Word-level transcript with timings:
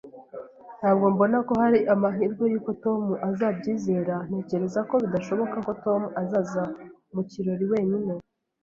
Ntabwo 0.79 1.05
mbona 1.13 1.37
ko 1.47 1.53
hari 1.61 1.79
amahirwe 1.93 2.43
yuko 2.53 2.71
Tom 2.83 3.01
azabyizera 3.29 4.13
Ntekereza 4.29 4.79
ko 4.89 4.95
bidashoboka 5.03 5.55
ko 5.65 5.71
Tom 5.85 6.01
azaza 6.21 6.63
mu 7.13 7.21
kirori 7.29 7.65
wenyine 7.71 8.13